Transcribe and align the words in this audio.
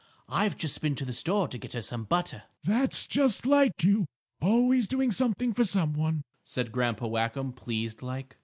I've 0.29 0.57
just 0.57 0.81
been 0.81 0.95
to 0.95 1.05
the 1.05 1.13
store 1.13 1.47
to 1.47 1.59
get 1.59 1.73
her 1.73 1.81
some 1.83 2.05
butter." 2.05 2.41
"That's 2.63 3.05
just 3.05 3.45
like 3.45 3.83
you; 3.83 4.07
always 4.41 4.87
doing 4.87 5.11
something 5.11 5.53
for 5.53 5.63
some 5.63 5.93
one," 5.93 6.23
said 6.43 6.71
Grandpa 6.71 7.05
Whackum, 7.05 7.53
pleased 7.53 8.01
like. 8.01 8.37